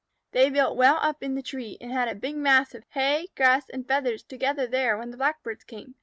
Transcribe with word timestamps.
They 0.31 0.49
built 0.49 0.75
well 0.75 0.97
up 0.99 1.21
in 1.21 1.35
the 1.35 1.43
tree, 1.43 1.77
and 1.79 1.91
had 1.91 2.07
a 2.07 2.15
big 2.15 2.35
mass 2.35 2.73
of 2.73 2.83
hay, 2.89 3.27
grass, 3.35 3.69
and 3.69 3.87
feathers 3.87 4.23
together 4.23 4.65
there 4.65 4.97
when 4.97 5.11
the 5.11 5.17
Blackbirds 5.17 5.63
came. 5.63 5.93